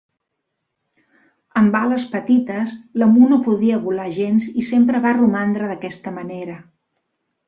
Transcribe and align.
Amb 1.61 1.75
ales 1.79 2.05
petites, 2.13 2.73
l'emú 3.01 3.27
no 3.33 3.39
podia 3.49 3.77
volar 3.83 4.07
gens 4.19 4.47
i 4.63 4.69
sempre 4.71 5.03
va 5.07 5.13
romandre 5.19 5.69
d'aquesta 5.73 6.15
manera. 6.21 6.57